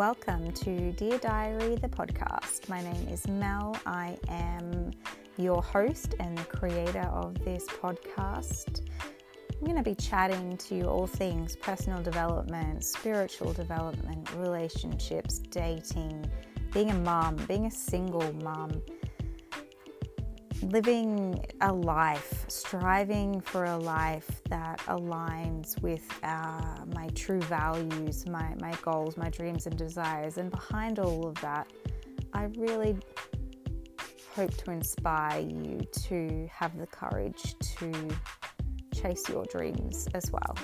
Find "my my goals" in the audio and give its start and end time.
28.26-29.16